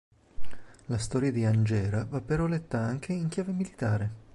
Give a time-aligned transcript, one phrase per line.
[0.87, 4.11] La storia di Angera va però letta anche in chiave militare.